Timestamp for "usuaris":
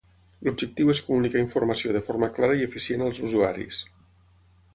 3.29-3.85